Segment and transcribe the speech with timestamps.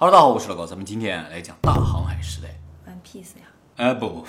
[0.00, 2.48] Hello，大家好，我是老高，咱们今天来讲大航海时代。
[2.86, 4.28] One Piece 呀，哎，不不不，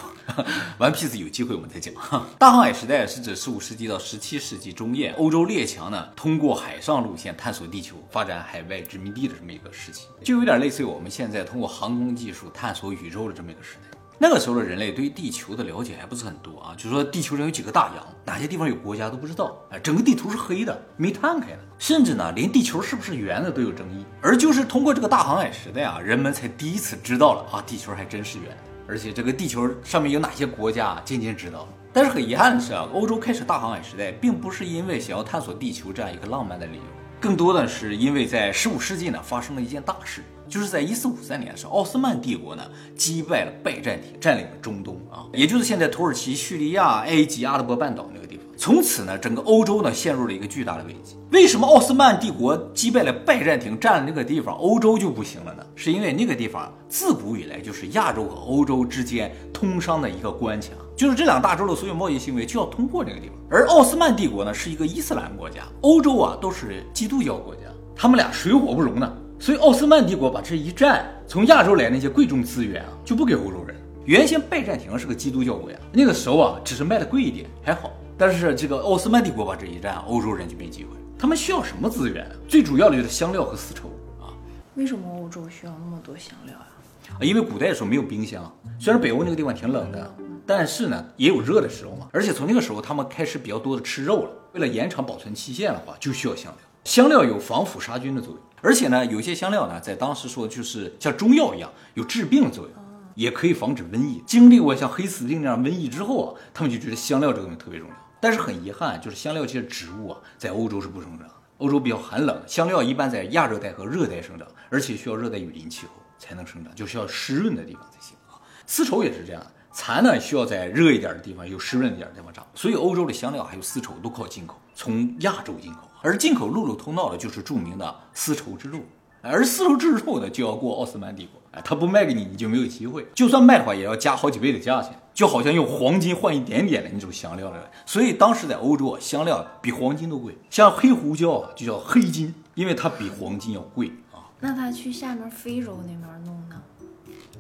[0.80, 1.94] 玩 Piece 有机会我们再讲。
[2.40, 13.89] 大航海时代是指十五世纪到十七世纪中叶，欧洲列强呢通过海上路线探索地球，发展海外殖民地的这么一个时期，就有点类似于我们现在通过航空技术探索宇宙的这么一个时代。
[14.22, 24.04] 那个时候的人类对于地球的了解还不是很多啊，就说地球上有几个大洋，哪些地方有国家都不知道，哎，整个地图是黑的，没摊开的，甚至呢，连地球是不是圆的都有争议。
[24.22, 28.58] 而就是通过这个大航海时代啊，人们才第一次知道了啊，地球还真是圆的，
[28.90, 31.68] 而且这个地球上面有哪些国家，啊渐渐知道了。
[31.94, 36.84] 但是很遗憾的是啊，欧洲开始大航海时代，并不是因为想要探索地球这样一个浪漫的理由，
[37.22, 40.22] 更多的是因为在十五世纪呢发生了一件大事。
[40.50, 42.64] 就是在一四五三年的时候，奥斯曼帝国呢
[42.96, 48.46] 击败了拜占庭，占领了中东啊，也就是现在土耳其、叙利亚、埃及、阿拉伯半岛那个地方。
[48.58, 51.16] 从此呢，整个欧洲呢陷入了一个巨大的危机。
[51.32, 55.64] 为什么奥斯曼帝国击败了拜占庭，占了那个地方，欧洲就不行了呢？
[55.76, 63.38] 是因为那个地方自古以来就是亚洲和欧洲之间通商的一个关卡，就是这两大洲的所有贸易行为就要通过这个地方。
[63.50, 67.62] 而奥斯曼帝国呢是一个伊斯兰国家，欧洲啊都是基督教国家，
[67.96, 69.14] 他们俩水火不容呢。
[69.40, 73.74] 所以奥斯曼帝国把这一占，从亚洲来那些贵重资源啊，就不给欧洲人。
[74.06, 77.92] 原先拜占庭是个基督教国家，那个时候啊，只是卖的贵一点还好。
[78.18, 80.90] 但是这个奥斯曼帝国把这一占，欧洲人就没机会。
[81.18, 82.30] 他们需要什么资源？
[82.50, 83.88] 最主要的就是香料和丝绸
[84.20, 84.36] 啊。
[84.76, 86.68] 为什么欧洲需要那么多香料呀？
[87.14, 90.16] 啊，因为古代的时候没有冰箱，虽然北欧那个地方挺冷的，
[90.46, 92.10] 但是呢也有热的时候嘛。
[92.12, 96.62] 而且从那个时候他们开始比较多的吃肉了，为了延长保存期限的话，就需要香料。
[96.84, 98.42] 香料有防腐杀菌的作用。
[98.62, 102.74] 而且呢，有些香料呢，在当时说就是像中药一样，有治病的作用，
[103.16, 104.22] 也可以防止瘟疫。
[104.26, 107.96] 经历过像黑死病那样瘟疫之后啊，他们就觉得香料这个东西特别重要。
[108.22, 111.28] 但是很遗憾，就是香料这些植物啊，在欧洲是不生长。
[111.60, 118.40] 欧洲比较寒冷，香料一般在亚热带和热带生长，而且需要热带雨林气候才能生长，就需要湿润的地方才行啊。
[118.66, 122.46] 丝绸也是这样，蚕呢需要在热一点的地方，有湿润一点的地方长。
[122.56, 125.89] 所以欧洲的香料还有丝绸都靠进口，从亚洲进口。
[126.02, 128.86] 而进口陆路通道的就是著名的丝绸之路，
[129.22, 133.06] 而丝绸之路呢就要过奥斯曼帝国，哎，他不卖给你，你就没有机会。
[133.14, 137.70] 就算卖的话，也要加好几倍的价钱，就好像用黄金换一点点的那种香料了。
[137.86, 144.24] 所以当时在欧洲啊，香料比黄金都贵，像黑胡椒啊就叫黑金，因为它比黄金要贵啊。
[144.40, 146.56] 那他去下面非洲那边弄呢？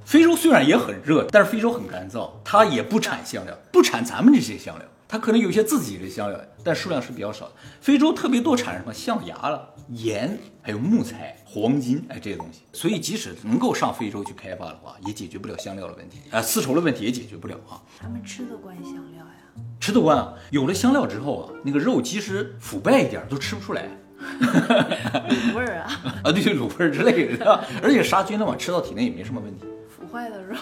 [0.04, 4.86] 非洲虽然也很热，但是非洲很干燥，它也不产香料，不产咱们这些香料。
[5.12, 7.54] 它可能有些自己的香料，但数量是比较少的。
[7.82, 12.62] 非洲特别多产什么象牙了、盐，还有木材、黄金，哎，这些东西。
[12.74, 17.82] 所以即使能够上非洲去开发的话，也解决不了香料的问题，啊，丝绸的问题也解决不了啊。
[18.00, 19.64] 他们吃得惯香料呀？
[19.80, 20.36] 吃得惯啊。
[20.52, 23.90] 有了香料之后啊，那个肉即使腐败一点都吃不出来，
[24.20, 29.66] 卤味儿啊， 啊，对，卤味儿之类的，而且杀菌的嘛，吃到体内也没什么问题。
[29.90, 30.56] 腐坏的肉。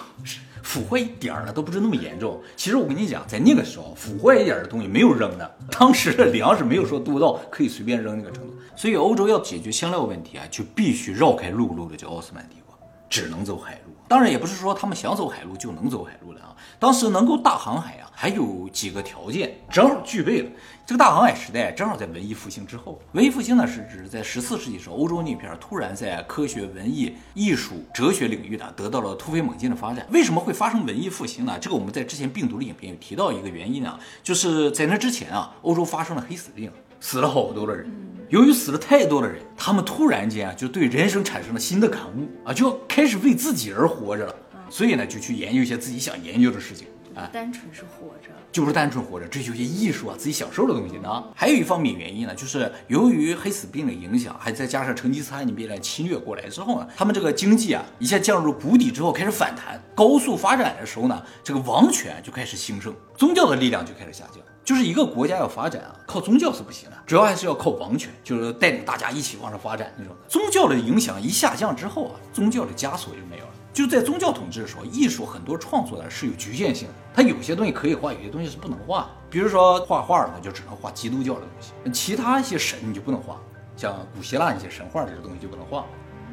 [0.62, 2.40] 腐坏一点儿了都不是那么严重。
[2.56, 5.56] 其实我跟你讲，在那个时候，腐坏一点儿的东西没有扔的。
[5.70, 8.54] 当时的粮食没有说多到可以随便扔那个程度。
[8.76, 12.67] 所以欧洲要解决香料问题啊，就必须绕开陆路的叫奥斯曼帝国，
[13.08, 13.92] 只能走海路。
[14.06, 16.56] 当然也不是说他们想走海路就能走海路的啊。
[16.78, 20.50] 当时能够大航海啊，还有几个条件正好具备了。
[20.86, 22.98] 这个大航海时代正好在文艺复兴之后。
[23.12, 30.06] 文艺复兴呢，是指在十四世纪时候，欧洲那片突然在科学、文艺、艺术、哲学领域呢得到了突飞猛进的发展。
[30.10, 31.58] 为什么会发生文艺复兴呢？
[31.60, 38.07] 这个我们在之前病毒的影片有提到一个原因啊，就是在那之前啊，欧洲发生了黑死病，死了好多的人。
[38.28, 44.34] 由于死了太多的人，他们突然间啊就对人生产生了新的感悟啊，就要开始为自己而活着了。
[44.68, 46.86] 所以呢，就去研究一些自己想研究的事情。
[47.14, 51.24] 啊单纯是活着，就是单纯活着，追求一些艺术啊，自己享受的东西呢。
[51.34, 64.40] 还有一方面原因呢，就是由于黑死病的影响，还再加上成吉思汗那边来侵略过来之后呢，他们这个经济啊一下降入谷底之后开始反弹，高速发展的时候呢，这个王权就开始兴盛，宗教的力量就开始下降。
[64.68, 70.14] 就是一个国家要发展啊，靠宗教是不行的，主要还是要靠王权，就是带领大家一起往上发展那种。
[70.28, 73.50] 宗教的影响一下降之后啊，宗教的枷锁就没有了。
[73.72, 79.08] 就在宗教统治的时候，艺术很多创作呢是有局限性的，它有些东西可以画，有些东西是不能画。
[79.30, 83.40] 比如说画画的话，就只能画基督教的东西，其他一些神你就不能画，
[83.74, 85.86] 像古希腊那些神话这些东西就不能画。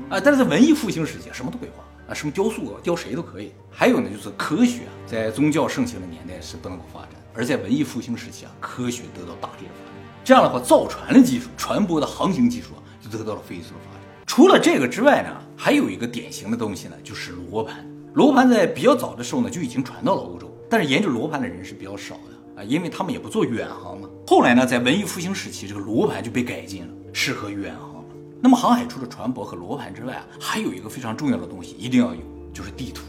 [0.10, 3.54] 啊，但是在文艺复兴时期，什么都可以画啊，什么雕塑雕谁都可以。
[3.72, 9.94] 还有呢，就是科学在宗教盛行的年代是不能够发展，而在文艺复兴时期啊，科学得到大力的发展。
[10.24, 14.02] 这样的话，造船的技术、船舶的航行技术啊，就得到了飞速的发展。
[14.26, 17.86] 除了这个之外呢，还有一个典型的东西呢，就是罗盘。
[18.14, 24.10] 罗盘在比较早的时候呢，就已经传到了欧洲，但是研究罗盘的人是比较少的啊，因为他们也不做远航嘛。
[24.26, 28.06] 后来呢，在文艺复兴时期，这个罗盘就被改进了，适合远航了。
[28.42, 32.22] 那么航海除了船舶和罗盘之外啊，还有一个非常重要的东西一定要有，
[32.54, 33.04] 就是地图。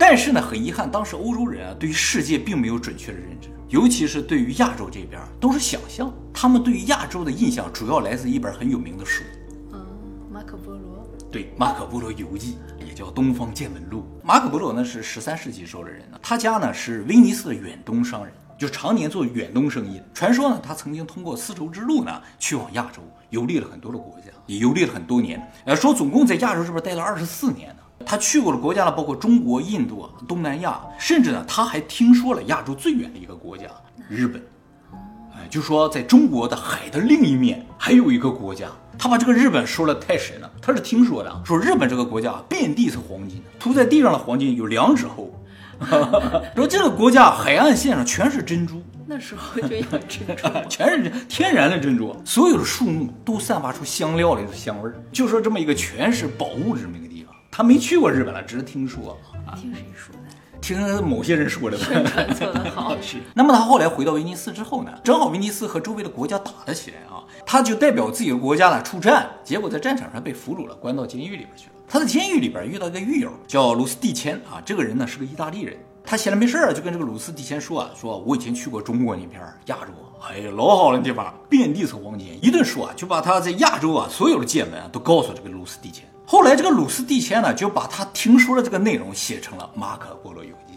[0.00, 6.10] 但是呢，很遗憾，当时欧洲人啊对于世界并没有准确的认知，尤其是对于亚洲这边都是想象。
[6.32, 9.22] 他们对于亚洲的印象主要来自一本很有名的书，
[9.72, 9.86] 嗯，
[10.32, 11.06] 马可波罗。
[11.30, 14.00] 对《马可波罗游记》，也叫《东方见闻录》。
[14.24, 20.00] 马可波罗呢是十三世纪时候的人呢，他家呢是威尼斯的远东商人，就常年做远东生意。
[20.14, 25.46] 传说呢，他曾经通过丝绸之路呢去往亚洲，游历了很多的国家，也游历了很多年。
[25.66, 27.82] 呃，说总共在亚洲这边待了二十四年呢。
[28.04, 33.66] 他去过的国家呢，包括中国、印度、东南亚，甚至呢，他还听说了亚洲最远的一个国家——
[34.08, 34.42] 日本。
[35.34, 38.66] 哎，就说在中国的海的另一面还有一个国家，
[38.98, 40.50] 他把这个日本说的太神了。
[40.60, 45.32] 他是听说的，说日本这个国家遍地是黄金，涂在地上的黄金有两指厚。
[46.56, 54.94] 说这个国家海岸线上全是珍珠，那时候就有珍珠， 全是天然的珍珠，所有的树木都散发出香料的香味儿。
[55.10, 57.06] 就说这么一个全是宝物的这么一个
[57.50, 59.18] 他没去过日本了，只是听说。
[59.56, 60.20] 听谁说的？
[60.60, 61.76] 听某些人说的。
[61.76, 62.94] 宣传做得好。
[63.02, 63.16] 是。
[63.34, 71.72] 那么他后来回到威尼斯之后呢，正好威尼斯和周围的国家打了起来啊，他就代表自己的国家呢出战，结果在战场上被俘虏了，关到监狱里边去了。
[71.88, 75.76] 他在监狱里边遇到一个狱友，叫鲁斯蒂谦啊，这个人呢是个意大利人。
[76.04, 79.92] 他闲着没事儿就跟这个鲁斯蒂谦说啊，说我以前去过中国那边亚洲，
[80.28, 82.38] 哎呀老好了地方，遍地是黄金。
[82.40, 86.04] 一顿说啊，就把他在亚洲啊所有的见闻啊都告诉这个鲁斯蒂谦。
[86.30, 90.74] 后来这个鲁斯蒂谦呢就把他听说的这个内容写成了《马可波罗游记》。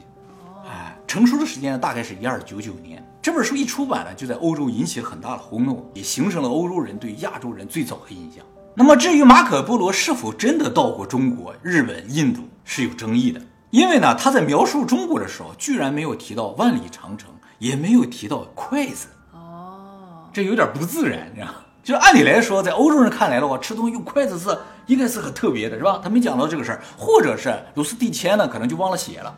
[0.67, 3.07] 哎，成书的时间呢大概是一二九九年。
[3.21, 8.43] 这本书一出版呢，就在欧洲引起了很大的轰动，也形成了欧洲人对亚洲人最早的印象。
[8.73, 13.39] 那么，至于马可波罗是否真的到过中国、日本、印度，是有争议的。
[13.69, 17.29] 因为呢，他在描述中国的时候，居然没有提到万里长城，
[17.59, 19.09] 也没有提到筷子。
[19.33, 21.53] 哦，这有点不自然，你知道吗？
[21.83, 25.99] 就是按理来说，在欧洲人看来的话，吃东西用筷子是应该是很特别的，是吧？
[26.01, 29.35] 他没讲到这个事儿，或者是鲁斯蒂谦呢，可能就忘了写了。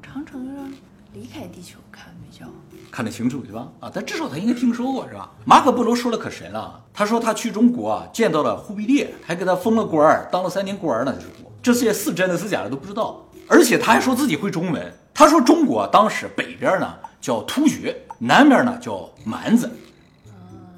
[0.00, 0.72] 长城上
[1.12, 2.46] 离开地球看比较
[2.92, 3.66] 看得清楚，对吧？
[3.80, 5.28] 啊，但至少他应该听说过，是吧？
[5.44, 11.12] 马可波罗说的可神了，他说他去中国啊，见到了忽必烈，还给他封了官儿，当了三年官儿呢。
[11.18, 14.94] 这说这些是真的是假的都不知道，而且他还说自己会中文。
[15.12, 19.68] 他说中国当时北边呢叫突厥，南边呢叫蛮子，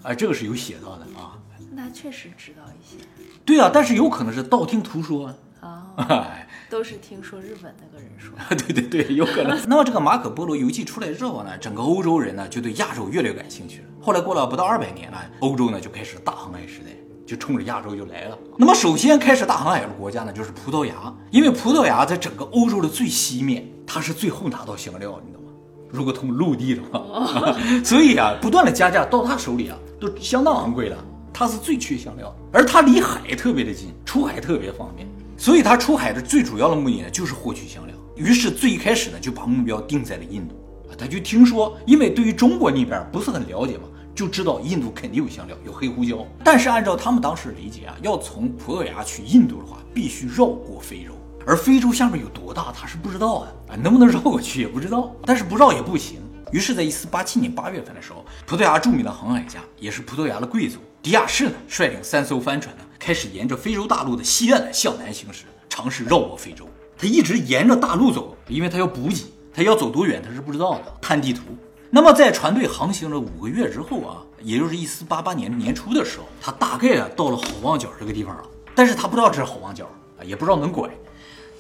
[0.02, 1.38] 哎，这个是有写到的啊。
[1.74, 3.02] 那确实知道一些
[3.44, 8.34] 对啊，但是有可能是道听途说啊，哎，都是听说日本那个人说。
[8.56, 9.58] 对对对，有可能。
[9.66, 13.84] 那么这个马可波罗游记出来之后呢，整个欧洲人呢就对亚洲越来越感兴趣了。
[14.00, 16.90] 后来过了不到二百年呢，欧洲呢就开始大航海时代，
[17.26, 18.38] 就冲着亚洲就来了。
[18.58, 25.48] 那么首先开始大航海的国家呢就是葡萄牙，因为葡萄牙在整个欧洲的最西面，它是最后拿到香料，你懂吗？
[25.90, 27.54] 如果通陆地的话，
[27.84, 30.96] 所以啊，不断的加价到他手里啊都相当昂贵了。
[31.32, 37.96] 它是最缺香料，而它离海特别的近，出海特别方便，所以它出海的最主要的目的呢就是获取香料。
[38.16, 40.54] 于是最一开始呢就把目标定在了印度
[40.90, 43.84] 啊，他就听说，因为对于中国那边不是很了解嘛，
[44.14, 46.18] 就知道印度肯定有香料，有黑胡椒。
[46.44, 51.12] 但是按照他们当时的理解啊，要从葡萄牙去印度的话，必须绕过非洲，
[51.46, 56.20] 而非洲下面有多大他是不知道的啊，能不能绕过去也不知道，但是不绕也不行。
[56.52, 66.68] 于是，在一四八七年八月份的时候，葡萄牙著名的航海家，也是葡萄牙的贵族迪亚士呢，率领三艘帆船呢，开始沿着非洲大陆的西岸向南行驶，尝试绕过非洲。
[66.98, 70.94] 他一直沿着大陆走，因为他要补给，他要走多远他是不知道的。
[71.00, 71.42] 看地图。
[71.88, 78.44] 那么在船队航行了五个月之后啊，也就是一四八八年年初的时候，他大概啊到了好望角这个地方了，
[78.74, 79.86] 但是他不知道这是好望角
[80.18, 80.90] 啊，也不知道能拐。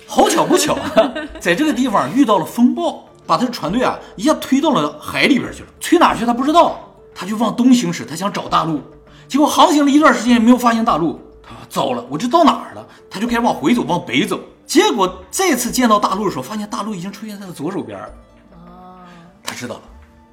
[0.06, 3.08] 好巧不巧啊， 在这个地方遇到了风暴。
[3.26, 6.78] 把他的船队啊一下推到了海里边去了，推哪去他不知道，
[7.14, 8.80] 他就往东行驶，他想找大陆，
[9.28, 12.86] 结果航行了一段时间也没有发现大陆，他说糟了，我这到哪儿了？
[13.08, 18.14] 他就开始往回走，往北走，结果再次见到大陆的时候，发现大陆已经出现在了左手边儿，
[18.52, 18.98] 哦，
[19.42, 19.82] 他知道了，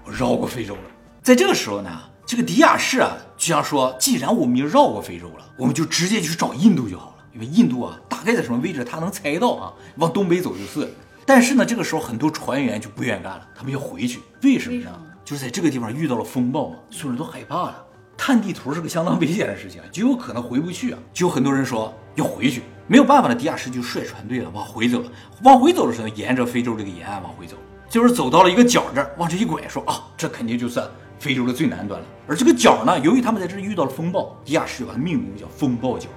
[0.06, 0.82] 我绕过非洲了。
[1.22, 1.90] 在这个时候呢，
[2.26, 10.92] 这个迪亚士啊就想说，既然我们已经绕过非洲了，我们就直接去找印度就好了，因为印度啊大概在什么位置，他能猜到啊，往东北走就是。
[11.30, 14.20] 但是呢，这个时候很多船员就不愿干了，他们要回去。
[14.42, 14.90] 为什么呢？
[15.24, 17.86] 就是在这个地方遇到了风暴嘛，所有人都害怕了。
[18.18, 20.98] 探地图是个相当危险的事情，就有可能回不去啊。
[21.14, 25.12] 就有很多人说要回去，没有办法的，迪亚士就率船队了，往回走了。
[25.44, 27.56] 往回走的时候，沿着非洲这个沿岸往回走，
[27.88, 30.82] 就是走到了一个角这儿，往这一拐，说啊，这肯定就是
[31.20, 32.08] 非洲的最南端了。
[32.28, 36.10] 而这个角呢，由于他们在这遇到了风暴，迪亚士把它命名叫风暴角。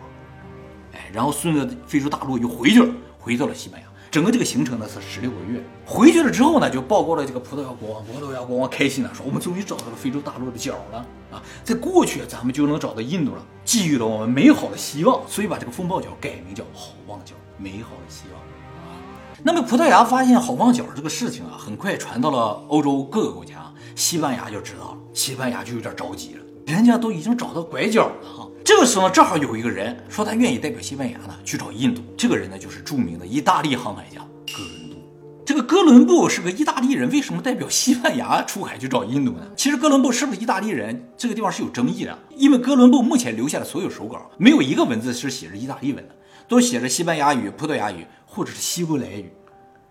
[0.94, 2.88] 哎，然后顺着非洲大陆又回去了，
[3.18, 3.86] 回到了西班牙。
[4.12, 5.64] 整个这个行程呢是十六个月。
[5.86, 10.98] 回去了之后呢，就报告了这个葡萄牙国王，葡萄牙国王开心了，说我们终于找到了非洲大陆的角了
[11.30, 18.38] 啊，在过去咱们就能找到印度了，寄予了我们美好的希望，所以把这个风暴角改名叫好望角，美好的希望
[18.84, 19.00] 啊。
[19.42, 28.41] 那么葡萄牙发现好望角这个事情啊，很快传到了欧洲各个国家，西班牙就知道了，西班牙就有点着急了，人家都已经找到拐角了哈。
[28.64, 34.96] 这个时候呢，正好有一个人说他愿意代表西班牙呢去找印度，这个人呢就是著名的意大利航海家哥伦布。
[35.44, 39.46] 这个哥伦布是个意大利人，为什么代表西班牙出海去找印度呢？
[39.56, 46.14] 其实哥伦布是不是意大利人，这个地方是有争议的，因为哥伦布目前留下的所有手稿，没有一个文字是写着意大利文的，
[46.46, 49.32] 都写着西班牙语、葡萄牙语或者是希伯来语。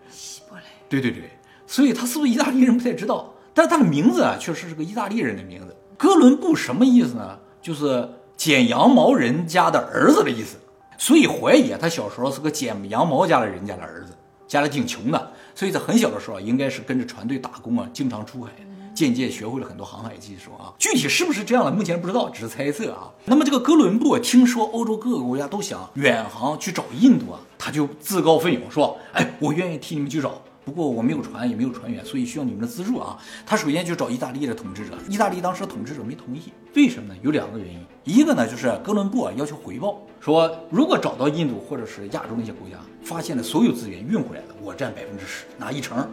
[0.10, 1.30] 希伯来对对对，
[1.68, 5.76] 所以他是不是意大利人不太知道，但是他的名字啊确实是个意大利人的名字。
[5.98, 7.38] 哥伦布什么意思呢？
[7.62, 8.10] 就是
[8.44, 10.58] 剪羊毛人家的儿子的意思。
[10.98, 14.18] 所以怀疑啊，他小时候是个剪羊毛家的人家的儿子，
[14.48, 18.50] 家里挺穷的，所以在很小的时候啊，应该是跟着船队打工啊，经常出海，
[18.96, 20.74] 渐渐学会了很多航海技术啊。
[20.80, 23.12] 具体是不是这样的，目前不知道，只是猜测啊。
[23.26, 33.18] 那么这个哥伦布听说欧洲各个国家都想远航去找印度啊，他就自告奋勇说：“哎，我愿意替你们去找。”不过我没有船，也没有船员，所以需要你们的资助啊。
[33.46, 37.20] 他首先就找意大利的统治者，意大利当时的统治者没同意，为什么呢？
[37.24, 46.08] 有两个原因，一个呢就是哥伦布啊要求回报，说如果找到印度或者是亚洲那些国家，发现了所有资源运回来了，我占百分之十，拿一成。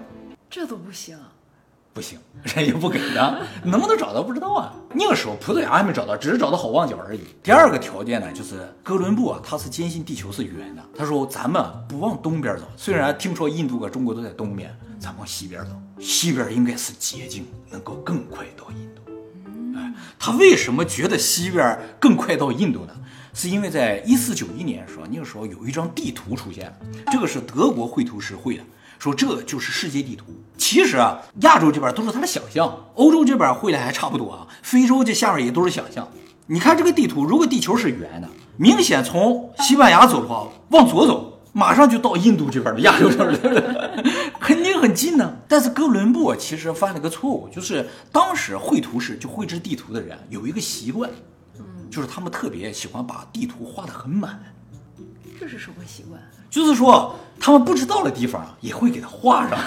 [0.49, 1.19] 这都不行，
[1.99, 2.17] 不行，
[2.55, 4.73] 人家不给的，能不能找到不知道啊。
[4.95, 7.21] 那个时候葡萄牙还没找到，只是找到好望角而已。
[7.43, 10.83] 第二个条件呢，就是哥伦布啊，他是坚信地球是圆的。
[10.97, 19.77] 他说咱们不往东边走，虽然听说印度和中国都在东边，咱往西边走，西边应该是捷径，能够更快到印度。
[19.77, 22.95] 哎，他为什么觉得西边更快到印度呢？
[23.35, 26.77] 是因为在一四九一年的时候，那个时候有一张地图出现了，
[27.11, 28.63] 这个是德国绘图师绘的，
[28.99, 30.25] 说这就是世界地图。
[30.57, 36.09] 其实啊，亚洲这边都是他的想象，欧洲这边绘的还差不多啊，非洲这下面也都是想象。
[36.47, 44.05] 你看这个地图，如果地球是圆的，明显从西班牙走的话，往左走，马上就到印度这边了，亚洲这边了，
[44.41, 45.37] 肯定很近呢。
[45.47, 51.11] 但是哥伦布啊其实犯了个错误，就是当时绘图师就绘制地图的人有一个习惯，
[51.91, 54.41] 就是他们特别喜欢把地图画得很满。
[55.39, 56.21] 这是什么习惯？
[56.51, 59.59] 就是说，他们不知道的地方啊，也会给它画上，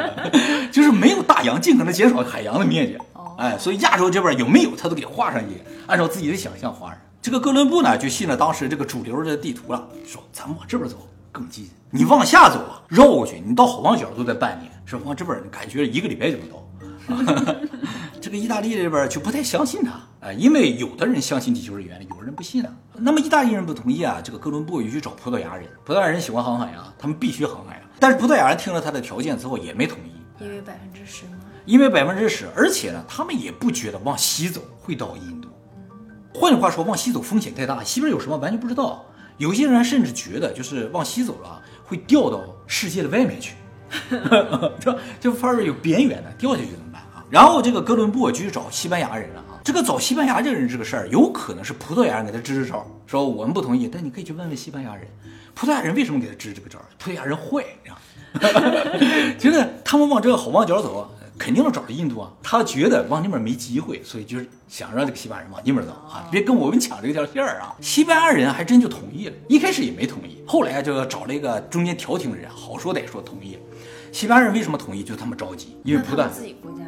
[0.70, 2.98] 就是没有大洋，尽可能减少海洋的面积。
[3.36, 6.98] 哎，所以亚洲这边有没有，他都给画上去，按照自己的想象画上。
[7.22, 10.96] 这个哥伦布呢，就信了当时这个主流的地图了，说咱们往这边走
[11.30, 16.64] 更近，你往下走啊，绕过去，你到好望角都得半年，是往这边感觉一个礼拜就能到。
[18.20, 22.72] 这个意大利这边就不太相信他啊，因为有的人相信地球是圆的，有的人不信啊。
[22.94, 27.82] 那么意大利人不同意啊，这个哥伦布又去找葡萄牙人，葡萄牙人喜欢航海啊，他们必须航海啊。
[28.00, 31.38] 但是葡萄牙人听了他的条件之后也没同意，因为百分之十吗？
[31.64, 35.48] 因为百分之十，而且呢，他们也不觉得往西走会到印度。
[36.34, 39.04] 换句话说，往西走风险太大，西边有什么完全不知道。
[39.36, 43.54] 有些人甚至觉得，就是往西走了会掉到世界的外面去，
[44.80, 47.24] 就就反而有边缘的掉下去怎么办啊？
[47.30, 49.47] 然后这个哥伦布就去找西班牙人了啊。
[49.68, 55.06] 这个找西班牙人这个事儿，有可能是葡萄牙人给他支支招，说我们不同意，但你可以去问问西班牙人，
[55.54, 56.78] 葡萄牙人为什么给他支这个招？
[56.96, 57.62] 葡萄牙人坏，
[58.32, 58.70] 你知道吗？
[59.38, 61.06] 觉得他们往这个好望角走，
[61.36, 62.32] 肯定要找着印度啊。
[62.42, 67.76] 他觉得往那边没机会，所以就是想让这个西班牙人往那边走啊，别跟我们抢这条线儿啊。
[67.82, 73.60] 西班牙人还真就同意了，一开始也没同意，后来就找了一个中间调停的人，好说歹说同意了。
[74.12, 75.02] 西班牙人为什么同意？
[75.02, 76.78] 就是他们着急，因为葡萄牙自己国家，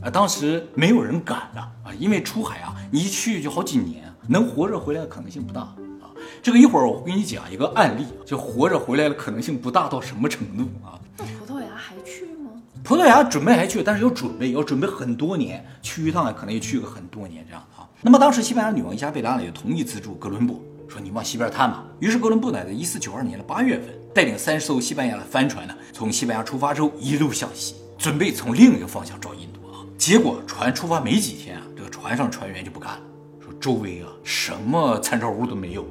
[0.00, 5.76] 啊，当时没有人敢的啊，因为出海啊，你一去就好几年，能活着回来的可能性不大啊。
[6.42, 10.98] 这个一会儿我会给你讲一个案例，就活着回来的可能性不大到什么程度啊？
[11.16, 12.50] 那葡萄牙还去吗？
[12.84, 17.88] 葡萄牙准备还去，但是要准备，要准备很多年，去一趟可能也去个很多年这样啊。
[18.00, 21.84] 那么当时西班牙女王伊莎贝拉呢，也同意资助哥伦布，说你往西边探吧。
[21.98, 29.57] 于是哥伦布呢，在一四九二年的八月份，带领三艘西班牙的帆船呢，从西班牙出发之后，一路向西，准备从另一个方向找印度啊。
[29.98, 33.00] 结果船出发没几天啊，这个船上船员就不干了，
[33.44, 35.84] 说周围啊什么参照物都没有，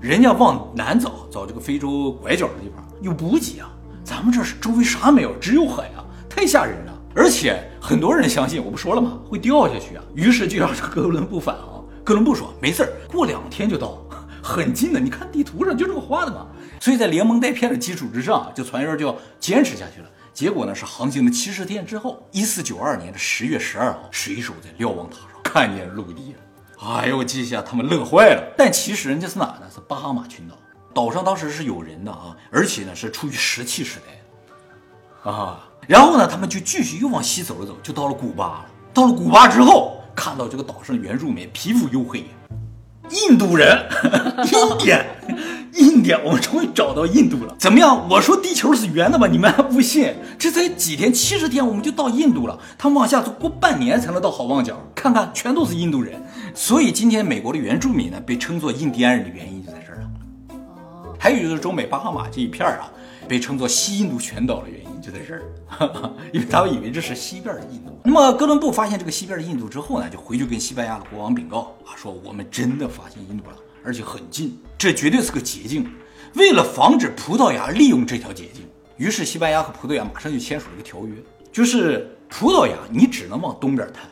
[0.00, 3.68] 人家往南找，找这个非洲拐角的地方有补给啊，
[4.04, 6.92] 咱们这是周围啥没有，只有海啊，太吓人了。
[7.12, 9.18] 而且很多人相信，我不说了吗？
[9.28, 10.04] 会掉下去啊。
[10.14, 11.84] 于是就让这哥伦布返航。
[12.04, 13.98] 哥伦布说没事儿，过两天就到，
[14.40, 15.00] 很近的。
[15.00, 16.46] 你看地图上就这么画的嘛。
[16.80, 20.08] 所以在连蒙带骗的基础之上，这船员就要坚持下去了。
[20.34, 26.38] 结果呢是航行了七十天之后，一四九二年的十月十二号，水手在瞭望塔上看见陆地了。
[26.86, 28.52] 哎呦，这下他们乐坏了。
[28.58, 29.62] 但其实人家是哪呢？
[29.72, 30.56] 是巴哈马群岛。
[30.92, 35.68] 岛上当时是有人的啊，而且呢是处于石器时代啊。
[35.86, 38.66] 然后呢，他们就继续又往西走了走，就到了古巴了。
[38.92, 42.26] 到了古巴之后，看到这个岛上的原住民皮肤黝黑，
[43.10, 43.88] 印度人，
[44.52, 45.04] 印点，
[45.74, 47.54] 印点，我们终于找到印度了。
[47.58, 48.08] 怎么样？
[48.08, 49.26] 我说地球是圆的吧？
[49.26, 50.14] 你们还不信？
[50.38, 52.58] 这才几天，七十天我们就到印度了。
[52.78, 56.22] 他们往下走过半年才能到好望角，看看全都是印度人。
[56.54, 60.10] 所以今天美国的原住民呢，被称作印第安人的原因就在这儿了。
[60.50, 62.90] 哦，还有就是中美巴哈马这一片儿啊，
[63.26, 65.42] 被称作西印度群岛的原因就在这儿，
[66.32, 67.98] 因为他们以为这是西边的印度。
[68.04, 75.86] 那么哥伦布发现这个西边的印度之后呢，就回去跟西班牙的国王禀告啊，说我们真的发现印度了，而且很近，这绝对是个捷径。
[76.34, 81.14] 为了防止葡萄牙利用这条捷径，于是西班牙和葡萄牙马上就签署了一个条约，
[81.52, 84.04] 就是葡萄牙你只能往东边探。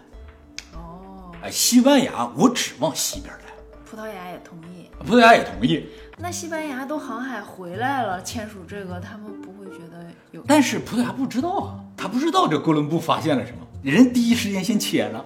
[1.42, 3.40] 哎，西班牙，我只往西边来。
[3.84, 5.88] 葡萄牙也同意，葡萄牙也同意。
[6.16, 10.44] 那西班牙都航海回来了，签署这个，他们不会觉得有？
[10.46, 15.24] 但是葡萄牙不知道啊，他不知道这哥伦布发现了什么，人第一时间先签了。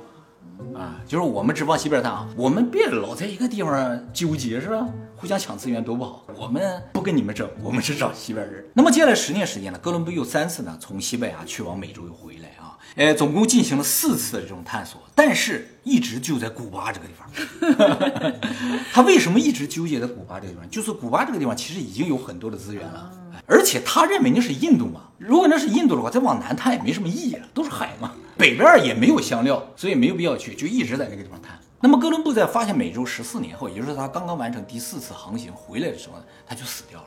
[0.75, 4.87] 啊，就是我们只往西边探啊，我们别老在一个地方纠结是吧？
[5.17, 6.27] 互相抢资源多不好。
[6.37, 8.65] 我们不跟你们争，我们是找西边人。
[8.75, 12.77] 那么接下来十年时间呢，哥伦布又三次呢从西班牙去往美洲又回来啊。
[12.97, 18.33] 呃，总共进行了四次的这种探索，但是一直就在古巴这个地方。
[18.93, 20.69] 他为什么一直纠结在古巴这个地方？
[20.71, 23.11] 就是古巴这个地方其实已经有很多的资源了，
[23.47, 25.03] 而且他认为那是印度嘛。
[25.19, 28.13] 如果那是印度的话，再往南探也没什么意义了，都是海嘛。
[28.37, 31.59] 北边也没有香料，所以没有必要去，就一直在那个地方探。
[31.81, 37.07] 那么哥伦布在发现美洲十四年后，也就是他刚刚完成第四次航行回来的时候呢，他就死掉了。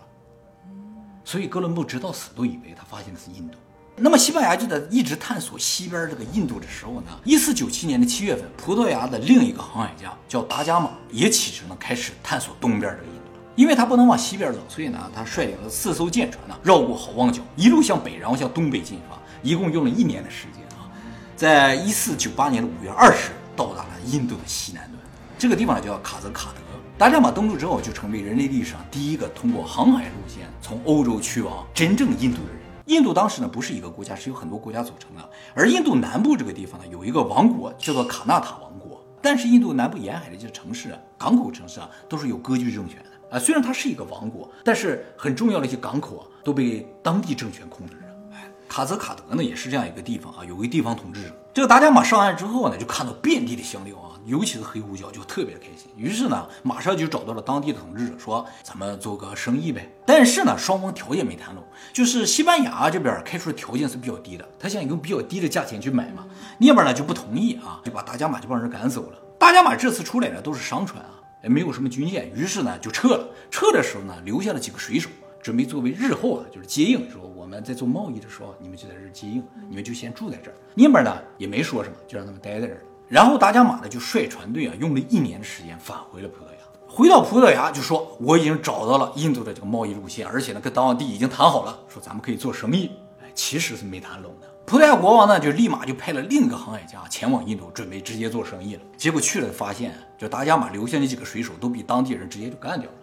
[1.24, 3.58] 所以哥伦布直到死都以为他发现的是印度。
[3.96, 13.19] 那么西班牙就在一直探索西边这个印度的时候呢，一四九七年的七月份，葡萄牙的另一个航海家叫达伽马也启程了，开始探索东边这个印度。
[13.60, 20.88] 因为他不能往西边走，所以呢，他率领了四艘舰船呢，绕过好望角，一路向北，然后向东北进发，一共用了一年的时间啊。
[21.36, 24.98] 在一四九八年的五月二十，到达了印度的西南端，
[25.38, 26.62] 这个地方呢叫卡泽卡德。
[26.98, 32.62] 达伽马登陆之后，就成为人类历史上第一个通过航海路线从欧洲去往真正印度的人。
[32.86, 35.30] 印度当时呢不是一个国家，是由很多国家组成的。
[35.54, 39.06] 而印度南部这个地方呢，有一个王国叫做卡纳塔王国。
[39.22, 43.40] 但是印度南部沿海的这些城市啊，港口城市啊，都是有割据政权的啊。
[43.40, 48.02] 虽然它是一个王国，但是很重要的一些港口啊，都被当地政权控制着。
[48.34, 51.36] 哎，卡泽卡德呢也是这样一个地方啊，有个地方统治者。
[51.52, 55.92] 这个达伽马上岸之后呢，就看到遍地的香料啊，尤其是黑胡椒，就特别开心。
[55.98, 59.92] 于是呢，马上就找到了当地的统治者，说咱们做个生意呗。
[60.06, 66.26] 但是呢，双方条件没谈拢，就是西班牙这边开出的条件是比较低的，他想用比较低的价钱去买嘛。
[66.60, 69.18] 那边呢就不同意啊，就把达伽马这帮人赶走了。
[69.38, 73.30] 达伽马这次出来呢都是商船啊，也没有什么军舰，于是呢就撤了。
[73.50, 75.10] 撤的时候呢，留下了几个水手，
[75.42, 80.54] 准备作为日后啊就是接应，说我们在做贸易的时候，你们就在这儿接应，你们就先住在这儿。
[80.76, 82.82] 那边呢也没说什么，就让他们待在这儿。
[83.08, 86.60] 然后达伽马呢就率船队啊，用了一年的时间返回了葡萄牙。
[86.88, 92.92] 回到葡萄牙就说我已经找到了印度的这个贸易路线，而且呢跟当地已经谈好了，说咱们可以做生意。
[93.22, 94.48] 哎，其实是没谈拢的。
[94.70, 98.82] 葡萄牙国王呢就立马就派了另一个航海家前往印度，准备直接做生意了。
[98.96, 102.96] 结果去了发现，就达伽马留下那几个水手都被当地人直接就干掉了。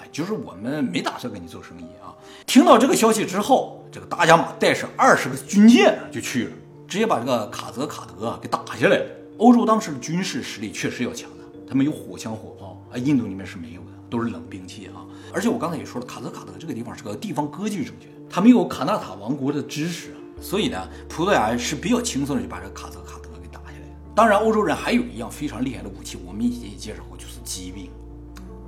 [0.00, 2.10] 哎，就是我们没打算跟你做生意啊。
[2.44, 6.52] 听到这个消息之后，这个达伽马带上二十个军舰就去了，
[6.88, 9.06] 直接把这个卡泽卡德给打下来了。
[9.38, 15.06] 欧洲当时的军事实力确实要强的，他们有火枪火炮啊，印度里面是没有的，都是冷兵器啊。
[15.32, 23.94] 而且我刚才也说了，卡泽卡德这个地方是个地方割据政权，他没有卡纳塔王国的支持，所以呢，葡萄牙人是比较轻松的就把这个卡泽卡德给打下来了。
[24.14, 27.90] 当然，欧洲人还有一样非常厉害的武器，我们以前也介绍过，就是疾病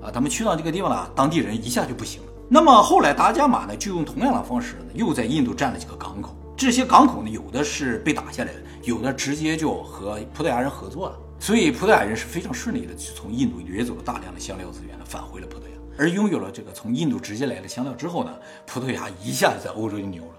[0.02, 0.10] 啊。
[0.10, 2.28] 他们去到这个地方呢，当地人一下就不行了。
[2.48, 6.36] 那么后来达伽马呢，就用同样的方式，又在印度占了几个港口。
[6.56, 11.18] 这些港口呢，有的是被打下来的，有的直接就和葡萄牙人合作了。
[11.40, 15.68] 所以葡萄牙人是非常顺利的，从印度掠走了大量的香料资源，返回了葡萄牙。
[15.98, 18.32] 而拥有了这个从印度直接来的香料之后呢，
[18.66, 20.34] 葡萄牙一下子在欧洲就牛了，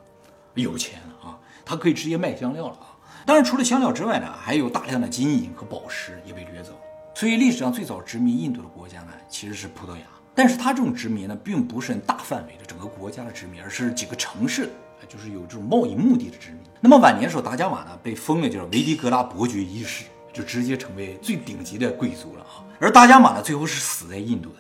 [0.62, 1.40] 有钱啊！
[1.66, 2.94] 他可以直接卖香料了啊！
[3.26, 6.80] 当然，除了香料之外呢，还有大量的金银和宝石也被掠走。
[7.16, 10.04] 所以历史上最早殖民印度的国家呢，其实是葡萄牙。
[10.36, 14.70] 但是它这种殖民呢，并不是大范围的整个国家的殖民，而是几个城市。
[15.10, 16.60] 就是有这种贸易目的的殖民。
[16.80, 22.64] 那么晚年的时候，达伽马呢被封了，就是维迪格拉伯爵一世，就直接成为最顶级的贵族了啊。
[22.80, 24.56] 而达伽马呢，最后是死在印度的。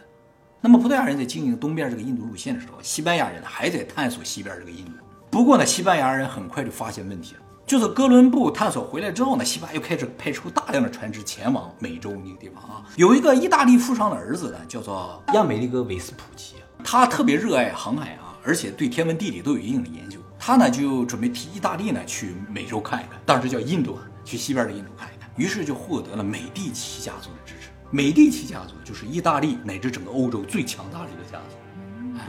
[0.60, 4.92] 那么葡萄牙人在经营东边这个印度路线的时候，西班牙人还在探索西边这个印度。
[5.34, 12.86] 不过呢，西班牙人很快就发现问题了，就是哥伦布探索回来之后呢，西班牙又开始派出大量的船只前往美洲那个地方啊。
[12.98, 16.58] 有一个意大利富商的儿子呢，叫做亚美利哥·维斯普奇。
[16.84, 20.20] 他特别热爱航海啊，而且对天文地理都有一定的研究。
[20.38, 25.28] 他呢就准备替意大利呢去美洲看一看，当时叫印度啊，去西边的印度看一看。
[25.36, 27.70] 于是就获得了美第奇家族的支持。
[27.90, 31.53] 美第奇家族就是意大利乃至整个欧洲最强大的一个家族。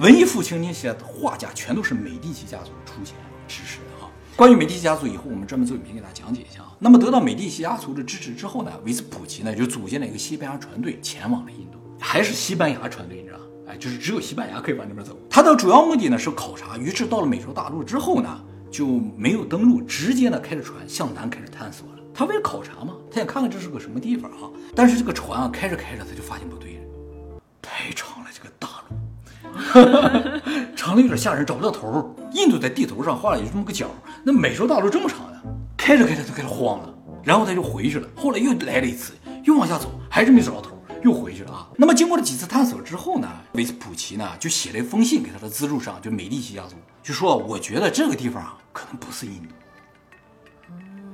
[0.01, 3.15] 文艺复兴那些画家全都是美第奇家族出钱
[3.47, 4.11] 支持的啊。
[4.37, 6.75] 关于美第奇家族，以后我们专门做影片给大家讲解一下啊。
[6.79, 13.39] 那么得到美第奇家族的支持之后呢，维斯普奇呢就组建了一个西班牙船队前往了印度，还是西班牙船队，你知道？
[13.69, 15.17] 哎，就是只有西班牙可以往那边走。
[15.31, 21.95] 他的主要目的呢是考察，于是到了美洲大陆之后呢，就没有登陆，直接呢开着船向南开始探索了。
[22.13, 24.51] 他为了考察嘛，他想看看这是个什么地方啊。
[24.75, 26.81] 但是这个船啊开着开着，他就发现不对了，
[27.63, 28.97] 太长了，这个大陆，
[30.77, 32.15] 长的有点吓人，找不到头。
[32.33, 33.89] 印度在地图上画了有这么个角，
[34.25, 35.43] 那美洲大陆这么长的，
[35.77, 38.09] 开着开着就开始慌了，然后他就回去了。
[38.17, 39.13] 后来又来了一次，
[39.45, 40.71] 又往下走，还是没找到头。
[41.03, 41.69] 又回去了啊。
[41.77, 49.55] 那么经过了几次探索之后呢，维斯普奇呢就写了一封信给他的资助商，就美第奇家族，就说我觉得这个地方啊可能不是印度，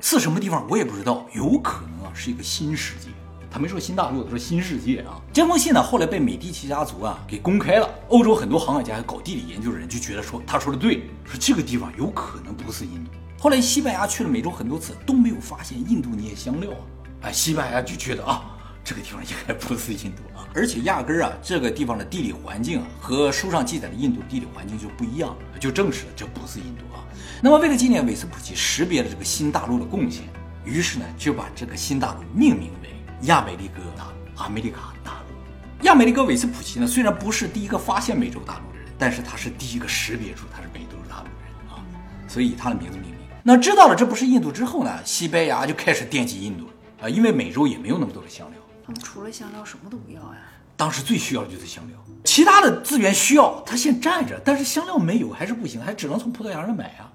[0.01, 3.09] 是什么地方我也不知道，有可能啊是一个新世界。
[3.51, 5.21] 他没说新大陆，他说新世界啊。
[5.33, 13.11] 这封信呢后来被美第奇家族啊给公开了，欧洲很多航海家、搞地理研究的人就觉得说他说的对，说这个地方有可能不是印度。
[13.39, 16.83] 后来西班牙去了美洲很多次都没有发现印度那些香料啊，
[17.23, 18.57] 哎，西班牙就觉得啊。
[18.83, 27.05] 这个地方应该不是印度啊，而且压根儿啊，这个地方的地理环境啊和书上记载的印度地理环境就不一样，就证实了这不是印度啊。
[27.43, 30.25] 那么为了纪念韦斯普奇识别了这个新大陆的贡献，
[30.65, 32.89] 于是呢就把这个新大陆命名为
[33.23, 35.85] 亚美利哥大陆，阿美利卡大陆。
[35.85, 41.85] 亚美利哥韦斯普奇呢虽然不是第一个发现美洲大陆的人，但是他是第一个识别出他是美洲大陆的人啊，
[42.27, 43.17] 所以以他的名字命名。
[43.43, 48.61] 那知道了这不是印度之后呢，西班牙就开始惦记印度了啊，因为美洲也没有那么多的香料。
[49.03, 50.39] 除了香料什么都不要呀。
[50.77, 57.13] 当时最需要的就是香料，其他的资源需要他先占着，但是香料没有还是不行，还只能从葡萄牙那买啊。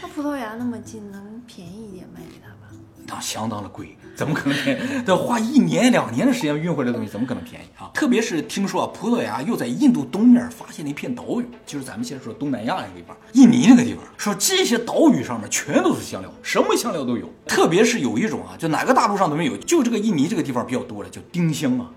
[0.00, 2.72] 那葡萄牙那么近，能便宜一点卖给他吧？
[3.06, 5.02] 那相当的贵， 怎么可能便宜？
[5.04, 7.90] 得花一年两年的时间运回来的东西，怎么可能便宜啊？
[7.92, 17.28] 特别是听说啊，葡萄牙又在印度东面发现了一片岛屿，就是咱们现在说东南亚那个地方，印尼那个地方，说这些岛屿上面全都是香料，什么香料都有。
[17.46, 21.90] 特别是有一种啊，就哪个大陆上都没有，就这个印尼这个地方比较多的，叫丁香啊，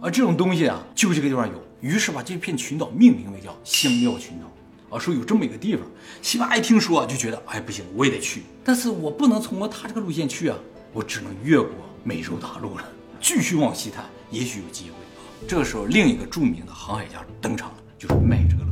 [0.00, 1.54] 啊这种东西啊，就这个地方有。
[1.80, 4.46] 于是把这片群岛命名为叫香料群岛。
[4.94, 5.82] 啊，说有这么一个地方，
[6.20, 8.42] 西班牙一听说就觉得，哎，不行，我也得去。
[8.62, 10.56] 但是我不能通过他这个路线去啊，
[10.92, 11.70] 我只能越过
[12.04, 12.84] 美洲大陆了，
[13.20, 14.96] 继续往西探，也许有机会。
[15.48, 18.68] 这个时候，另一个著名的航海家登场了，就是麦哲伦。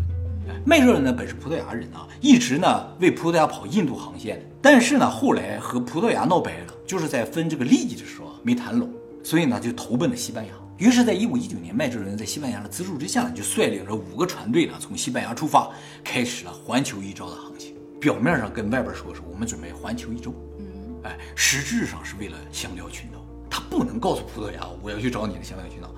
[0.64, 8.92] 麦哲伦呢本是葡萄牙人啊，一直呢为葡萄牙跑印度航线，但是呢后来和葡萄牙闹掰了，就是在分这个利益的时候没谈拢，
[9.24, 10.52] 所以呢就投奔了西班牙。
[10.76, 15.70] 于是，在一五一九年，麦哲伦在西班牙的资助之下，就率领着五个船队呢，从西班牙出发，
[16.02, 17.74] 开始了环球一周的航行。
[18.00, 20.35] 表面上跟外边说是我们准备环球一周，
[21.04, 23.18] 哎，实质上是为了香料群岛。
[23.48, 25.90] 他不能告诉葡萄牙，我要去找你的香料群岛。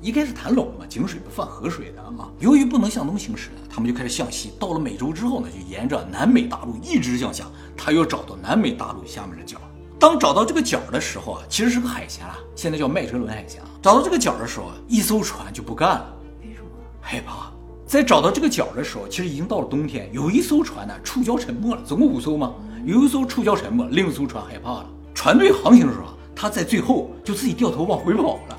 [0.00, 2.30] 一开始谈拢了嘛，井水不犯河水的啊。
[2.38, 4.52] 由于不能向东行驶呢，他们就开始向西。
[4.58, 7.44] 到了美洲之后呢，就沿着南美大陆一直向下，
[7.76, 9.60] 他要找到南美大陆下面的角。
[9.98, 13.58] 当找到这个角的时候啊，其实是个海峡，现在叫麦哲伦海峡。
[13.82, 16.68] 找到这个角的时候，一艘船就不干了，为什么？
[17.00, 17.52] 害怕。
[17.90, 24.86] 在找到这个角的时候，其实已经到了冬天，有一艘船呢触礁沉没了，总共五艘嘛，有一艘触礁沉没，另一艘船害怕了。
[25.12, 28.56] 船队航行的时候，他在最后就自己掉头往回跑了。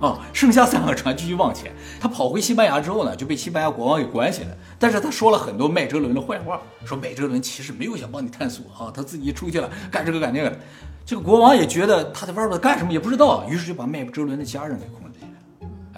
[0.00, 1.70] 啊，剩下三个船继续往前。
[2.00, 4.48] 他跑回西班牙之后呢，就被西班牙国王给关起来。
[4.76, 10.58] 但是他说了很多麦哲伦的坏话，说麦哲伦其实没有想帮你探索啊，他自己出去了干这个干那个。
[11.06, 15.07] 这个国王也觉得他在外边干什么也不知道，于是就把麦哲伦的家人给控制。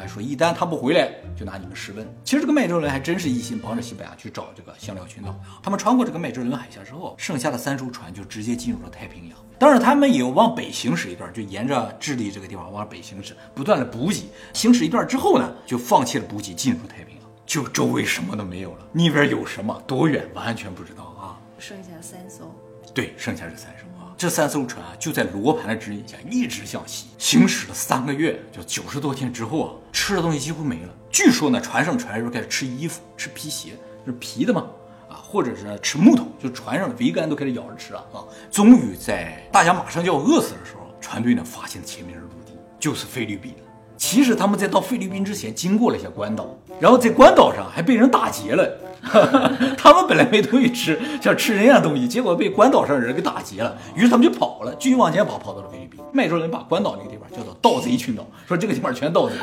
[0.01, 2.07] 哎，说一旦他不回来，就拿你们试问。
[2.25, 5.39] 其实这个麦哲伦还真是一心帮着西班牙去找这个香料群岛。
[5.63, 9.39] 他们穿过这个麦哲伦海峡之后，剩下的三艘船就直接进入了太平洋。
[9.59, 14.31] 当然，他们也往北行驶一段，就沿着智利这个地方往北行驶，不断的补给。
[14.55, 21.39] 行驶一段之后呢，就放弃了补给，进入太平洋，就周围什么都没有了，那边有什么，多远，完全不知道啊。
[21.59, 22.55] 剩下三艘，
[22.95, 23.90] 对，剩下这三艘啊。
[24.21, 30.91] 这三艘船啊就在罗盘的指引下一直向西行驶了三个月，就九十多天之后啊，吃的东西几乎没了。
[31.11, 33.71] 据说呢，船上船员开始吃衣服、吃皮鞋，
[34.05, 34.67] 是皮的嘛。
[35.09, 38.21] 啊或者是吃木头，就船上的桅杆都开始咬着吃了啊！
[38.51, 43.55] 终于在大家马上就要饿死的时候，船队呢发现前面是陆地，就是菲律宾。
[43.97, 48.79] 其实他们在到菲律宾之前，经过了一些关岛，然后在关岛上还被人打劫了，
[49.77, 56.01] 他们本来没东西吃，想吃人家东西，结果被关岛上的人给打劫了，于是他们就跑了，继续往前跑，跑到了菲律宾。
[56.13, 59.35] 麦哲伦把关岛那个地方叫做盗贼群岛，说这个地方全盗贼。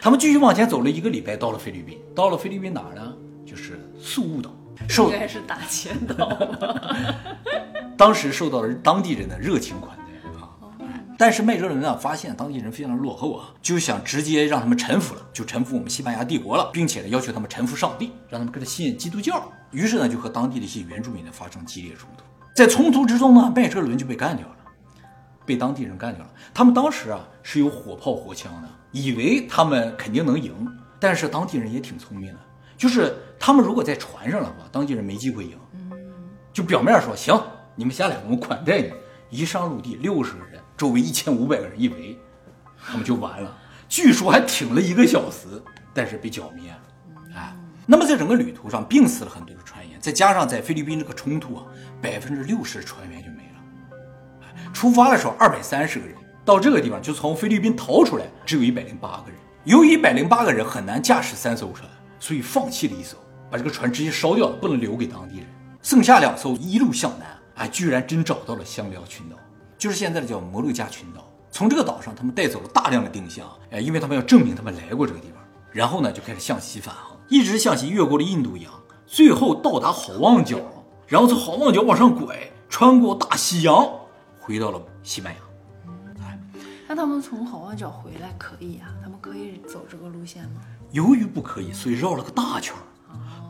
[0.00, 1.98] 他们继续往前走了一个礼拜，到了菲律宾。
[2.14, 3.12] 到了菲律宾哪儿呢？
[3.46, 4.50] 就是宿务岛，
[4.88, 6.30] 受应该是打钱岛。
[7.98, 9.96] 当时受到了当地人的热情款。
[11.20, 19.52] 但是麦哲伦呢，发现当地人非常的落后啊，就想直接让他们臣服了，就臣服我们西班牙帝国了，并且呢，要求他们臣服上帝，让他们跟他信基督教。
[19.70, 22.24] 于是呢，就和当地的一些原住民呢发生激烈冲突。
[22.56, 24.56] 在冲突之中呢，麦哲伦就被干掉了，
[25.44, 26.30] 被当地人干掉了。
[26.54, 30.54] 他们当时啊是有火炮火枪的，以为他们肯定能赢，
[30.98, 32.38] 但是当地人也挺聪明的，
[32.78, 35.52] 就是他们如果在船上的话，当地人没机会赢。
[36.50, 37.38] 就表面说行，
[37.76, 38.90] 你们下来，我们款待你。
[39.30, 42.18] 一上陆地，六十个人，周围一千五百个人一围，
[42.84, 43.56] 他们就完了。
[43.88, 45.46] 据说还挺了一个小时，
[45.94, 46.78] 但是被剿灭了。
[47.36, 51.64] 哎，那么在整个旅途上，病死了很多的船员，再加上在菲律宾这个冲突啊，
[52.02, 53.98] 百分之六十的船员就没了。
[54.42, 56.14] 哎出发的时候二百三十个人，
[56.44, 59.38] 到这个地方就从菲律宾逃出来，只有一百零八个人。
[59.64, 61.88] 由于一百零八个人很难驾驶三艘船，
[62.18, 63.16] 所以放弃了一艘，
[63.50, 65.46] 把这个船直接烧掉了，不能留给当地人。
[65.82, 67.29] 剩下两艘一路向南，
[67.60, 69.36] 哎，居然真找到了香料群岛，
[69.76, 71.30] 就是现在的叫摩鹿加群岛。
[71.50, 75.36] 从这个岛上，他们带走了大量的丁香，哎，因为他们要证明他们来过这个地方。
[75.70, 78.72] 然后呢，就开始向西返航，一直向西越过了印度洋，
[79.06, 80.58] 最后到达好望角，
[81.06, 83.86] 然后从好望角往上拐，穿过大西洋，
[84.38, 85.38] 回到了西班牙。
[86.88, 88.88] 那他们从好望角回来可以啊？
[89.02, 90.62] 他们可以走这个路线吗？
[90.92, 92.82] 由于不可以，所以绕了个大圈儿，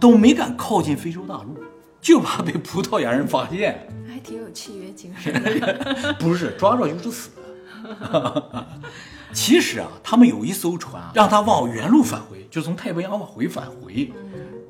[0.01, 1.57] 都没敢靠近非洲大陆，
[2.01, 3.87] 就怕被葡萄牙人发现。
[4.21, 6.15] 还挺有契约精神的。
[6.21, 7.31] 不是抓着就是死。
[9.33, 14.13] 其实啊，他们有一艘船啊，让他往原路返回，就从太平洋往回返回，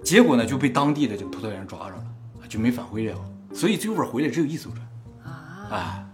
[0.05, 2.05] 结果呢就被当地的这个葡萄牙人抓着了，
[2.49, 3.17] 就没返回了。
[3.53, 4.87] 所以最后回来只有一艘船，
[5.25, 6.07] 啊，哎，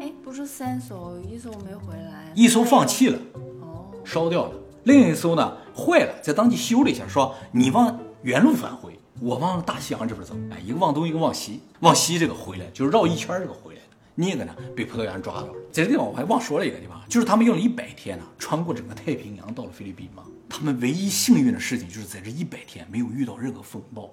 [0.00, 3.18] 哎，不是三艘，一艘没回来，一艘放弃了，
[3.62, 4.52] 哦，烧掉了，
[4.84, 13.86] 另一艘呢坏了，在当地修了一下，说你往原路返回，我往大西洋这边走，哎，一个往东，一个往西，往西这个回来，就是绕一圈这个回来的。
[14.14, 15.52] 那个呢，被葡萄牙人抓到了。
[15.70, 20.22] 在这地方我还忘说了一个地方，就是他们用了一百天呢，穿过整个太平洋到了菲律宾嘛。
[20.48, 24.04] 他们唯一幸运的事情就是在这一百天没有遇到任何风暴。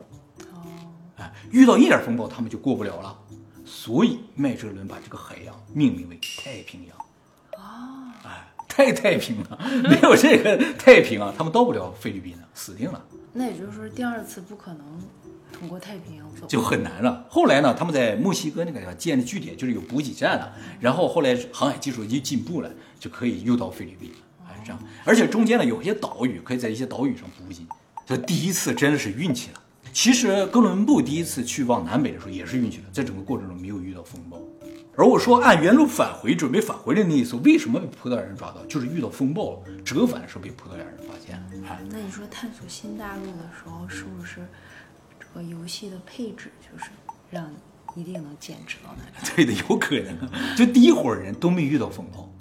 [0.51, 0.65] 哦，
[1.17, 3.17] 哎，遇到一点风暴他们就过不了了。
[3.65, 7.63] 所以麦哲伦把这个海洋命名为太平洋。
[7.63, 13.01] 啊，哎，太太平了， 没有这个太平啊，他们到不了菲律宾了，死定了。
[13.33, 14.79] 那也就是说第二次不可能
[15.51, 16.45] 通过太平洋走。
[16.47, 17.25] 就很难了。
[17.29, 20.53] 后来呢，他们在墨西哥那个地方建的据点，就是有补给站了。
[20.79, 24.15] 然后后来航海技术一进步了，就可以又到菲律宾了，
[24.47, 24.79] 哎，这样。
[25.03, 27.65] 而且中间呢，有些岛屿可以在一些岛屿上补给。
[28.05, 29.59] 这第一次真的是运气了。
[29.91, 34.37] 其实哥伦布第一次去往南北的时候也是运气了，在整个过程中没有遇到风暴。
[34.95, 38.63] 而我说按原路返回，准备返回的那一艘，为什么被葡萄牙人抓到？
[38.67, 41.67] 就是遇到风暴了，折返的时候被葡萄牙人发现了。
[41.67, 44.47] 哎，那你说探索新大陆的时候，是不是
[45.19, 46.91] 这个游戏的配置就是
[47.31, 47.49] 让
[47.95, 49.27] 你一定能坚持到那里？
[49.35, 50.55] 对的，有可能。
[50.55, 52.31] 就第一伙人都没遇到风暴，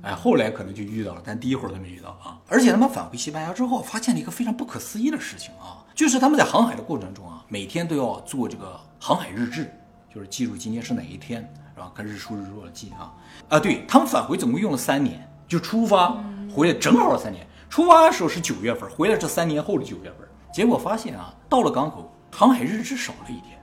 [0.00, 2.40] 哎，后来可能就遇到了，但第一伙儿都没遇到啊。
[2.48, 9.70] 而且他们返回西班牙之后，发现了一个非常不可思议的事情啊，就是他们在航海的过程中啊，每天都要做这个航海日志，
[10.14, 11.92] 就是记录今天是哪一天，是吧？
[11.94, 13.14] 看日出日落的记啊。
[13.48, 16.18] 啊，对他们返回总共用了三年，就出发
[16.52, 17.46] 回来正好三年。
[17.70, 20.28] 出发的时候是九月份，回来这三年后的九月份。
[20.52, 23.58] 结果发现啊，到了港口，航海日志少了一天。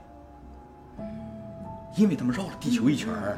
[1.97, 3.38] 因为他们绕了地球一圈儿，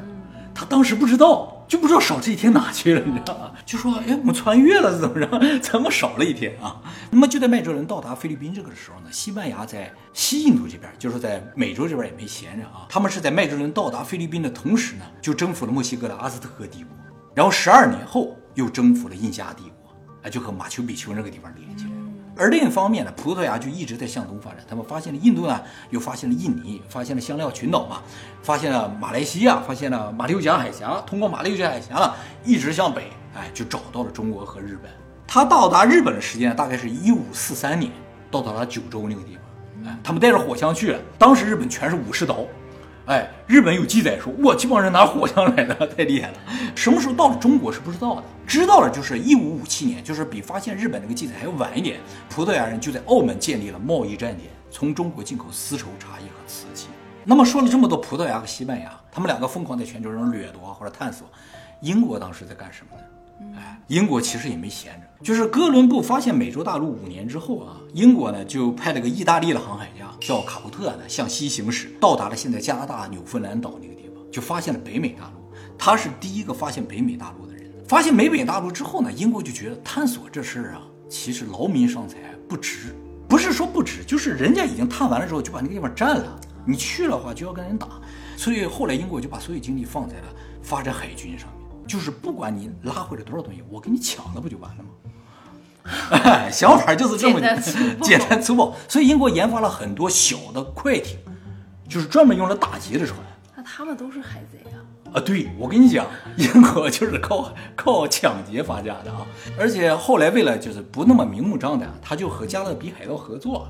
[0.54, 3.52] 他当时不知道，就不知道少这一天哪去了，你知道吗？
[3.66, 5.38] 就说，哎，我们穿越了是怎么着？
[5.60, 6.80] 怎么少了一天啊？
[7.10, 12.86] 那么就在麦哲伦到达菲律宾这个时候呢，西班牙在西印度这边，就是在美洲这边也没闲着啊。
[12.88, 16.96] 他们是在麦哲伦到达菲律宾的同时呢，就征服了墨西哥的阿兹特克帝国，
[17.34, 21.84] 然后十二年后又征服了印加帝国，哎，就和马丘比丘那个地方连接。
[22.38, 28.00] 而另一方面呢，葡萄牙就一直在向东发展，他们发现了印度呢，又发现了印尼，发现了香料群岛嘛，
[28.42, 34.88] 发现了马来西亚，发现了马六甲海峡，通过马六甲海峡呢，一直向北，哎，就找到了中国和日本。
[35.26, 37.90] 他到达日本的时间大概是一五四三年，
[38.30, 42.36] 到达了九州那个地方，哎，他们带着火枪去了，当时日本全是武士刀。
[43.08, 46.34] 哎，日本有记载说，哇，这帮人拿火枪来的， 太厉害了。
[46.74, 51.98] 什么时候到了中国是不知道的，知道了就是一五五七年，就是比发现日本那个记载还要晚一点。
[52.28, 56.88] 葡萄牙人就在澳门建立了贸易站点，从中国进口丝绸、茶叶和瓷器。
[57.24, 61.26] 那么说了这么多，葡萄牙和西班牙，他们两个疯狂在全球上掠夺或者探索。
[61.80, 63.02] 英国当时在干什么呢？
[63.56, 75.52] 哎，英国其实也没闲着，就是哥伦布发现美洲大陆五年之后啊，英国呢就派了个意大利的航海家叫卡普特呢向西行驶，到达了现在加拿大纽芬兰岛那个地方，就发现了北美大陆。
[75.78, 77.64] 他是第一个发现北美大陆的人。
[77.88, 82.16] 发现北美大陆之后呢，英国就觉得探索这事儿啊，其实劳民伤财
[82.48, 82.94] 不值。
[83.28, 88.00] 不是说不值，就是人家已经探完了之后就把那个地方占了，你去了话就要跟人打。
[88.36, 90.24] 所以后来英国就把所有精力放在了
[90.62, 91.57] 发展海军上面，
[91.88, 94.90] 就是不管你拉回来多少东西，我给你抢了不就完了吗？
[96.52, 97.40] 想法就是这么
[98.02, 98.76] 简单粗暴。
[98.86, 101.16] 所以英国研发了很多小的快艇，
[101.88, 103.18] 就是专门用来打劫的船。
[103.56, 104.76] 那他们都是海贼啊。
[105.14, 109.26] 啊，对，我跟你讲，英国就是靠靠抢劫发家的啊！
[109.58, 113.66] 而且后来为了就是不那么明目张胆，他就和加勒比海盗合作，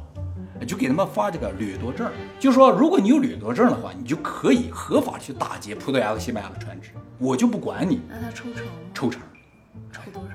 [0.66, 8.00] 就给他们发这个掠夺证，就说如果你有掠夺证的话，你就可以合法去打劫葡萄牙和西班牙的船只，我就不管你。
[8.08, 8.66] 那他抽成？
[8.94, 9.20] 抽成，
[9.92, 10.34] 抽多少？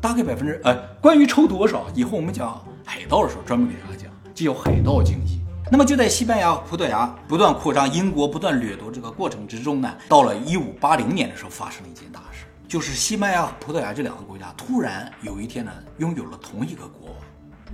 [0.00, 0.60] 大概百分之……
[0.64, 5.40] 哎，关于抽多少，以后我们讲海盗的时候专门给大家讲，这叫海盗经济。
[5.70, 17.10] 那么就在西班牙、葡萄牙不断扩张、英国不断掠夺这个过程之中呢，到了一五八零年的时候，发生了一件大事，就是西班牙和葡萄牙这两个国家突然有一天呢，拥有了同一个国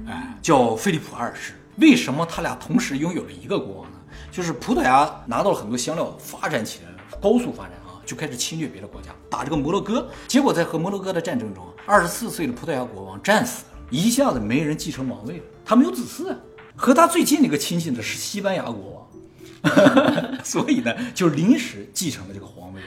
[0.07, 1.53] 王，哎，叫菲利普二世。
[1.77, 3.99] 为什么他俩同时拥有了一个国王呢？
[4.31, 10.09] 就是葡萄牙拿到了很多香料，发展起来了，高速发展啊，就开始侵略别的国家，打这个摩洛哥。
[10.27, 16.35] 结果在和摩洛哥的战争中，二十四岁的葡萄牙国王战死了，一下子没人继承王位了，他没有子嗣。
[16.77, 19.09] 和他最近的一个亲戚呢是西班牙国
[19.63, 22.81] 王， 所以呢就临时继承了这个皇位。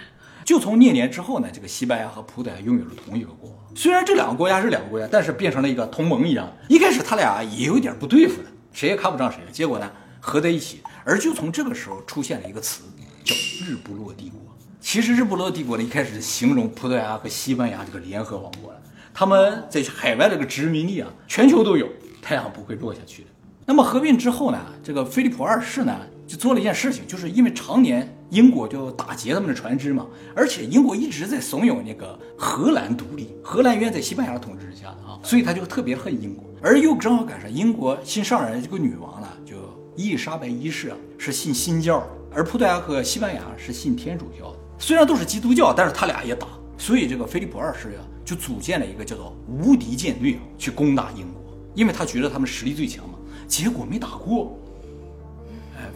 [0.44, 3.60] 就从那年之后呢，这个西班牙和葡萄牙拥有了同一个国王。
[3.76, 6.50] 虽然这两个国家是两个国家，但是变成了一个同盟一样。
[6.68, 9.40] 一开始他俩也有点不对付的，谁也看不上谁。
[9.52, 12.84] 结果呢合在一起，而就从这个时候出现了一个词，
[13.24, 13.34] 叫
[13.66, 14.40] “日不落帝国”。
[14.80, 18.80] 其实“日不落帝国”呢一开始形容葡萄牙和西班牙这个联合王国了。
[19.16, 21.90] 他们在海外这个殖民地啊，全球都有，
[22.22, 23.30] 太阳不会落下去的。
[23.66, 39.56] 那么合并之后呢，这个菲利普二世呢就做了一件事情，就是因为常年英国就打劫他们的船只嘛，而且英国一直在怂恿那个荷兰独立，荷兰原在西班牙统治之下的啊，所以他就特别恨英国，而又正好赶上英国新上任这个女王呢，就
[39.96, 53.14] 伊丽莎白一世啊是信新教，而葡萄牙和西班牙是信天主教的，虽然都是基督教，但是他俩也打，所以这个菲利普二世呀就组建了一个叫做无敌舰队去攻打英国，因为他觉得他们实力最强嘛。
[53.48, 54.67] 结果没打过，哎，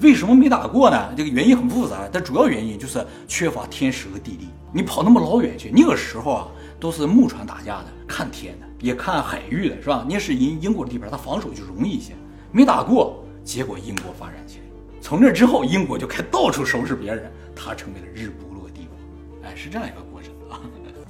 [0.02, 1.14] 为什么没打过呢？
[1.16, 4.48] 这个原因很复杂，但主要原因就是缺乏天时和地利。
[4.74, 6.48] 你跑那么老远去，那个时候啊，
[6.80, 10.06] 都是木船打架的，看天的，也看海域的，是吧？
[10.10, 12.14] 那是英英国的地盘，他防守就容易一些。
[12.52, 14.64] 没打过，结果英国发展起来，
[15.02, 19.48] 从那之后，英国就开到处收拾别人，他成为了日不落帝国。
[19.48, 20.60] 哎，是这样一个过程啊。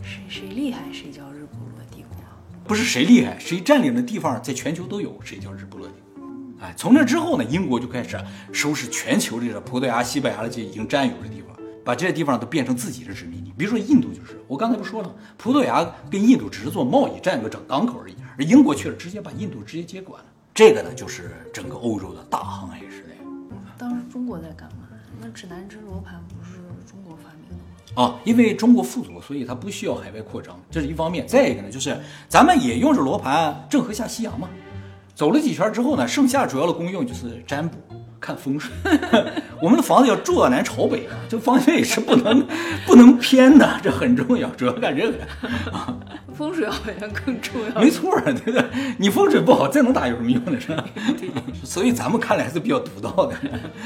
[0.03, 2.17] 谁谁厉害，谁叫日不落帝国？
[2.65, 5.80] 不是谁厉害，谁占领的地方在全球都有，谁叫日不落帝。
[6.61, 8.19] 哎，从那之后呢，英国就开始
[8.53, 13.51] 收拾全球这个葡萄牙、西班牙的这些已经占有的地方，把这些地方都变成自己的殖民地。
[13.57, 20.29] 比如说印度就是，我刚才不说了，葡萄牙跟印度只是做贸易，占个整港口而已，而英国去了，直接把印度直接接管了。
[20.53, 23.15] 这个呢，就是整个欧洲的大航海时代。
[23.75, 24.87] 当时中国在干嘛？
[25.19, 28.03] 那指南针罗盘不是中国发明的吗？
[28.03, 31.25] 啊，因为中国富足，所以它不需要海外扩张，这是一方面。
[31.27, 34.47] 再一个呢，就是咱们也用着罗盘郑和下西洋嘛。
[35.21, 37.77] 走了几圈之后呢，剩下主要的功用就是占卜、
[38.19, 38.71] 看风水。
[39.61, 42.43] 我们的房子要坐南朝北啊，这方向也是不能
[42.87, 45.13] 不能偏的，这很重要，主要干这个。
[46.33, 47.79] 风水好像更重要。
[47.79, 48.65] 没错，对不对？
[48.97, 50.59] 你风水不好，再能打有什么用呢？
[50.59, 50.83] 是吧？
[51.63, 53.35] 所以咱们看来还是比较独到的，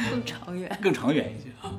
[0.10, 1.70] 更长远，更长远一些啊。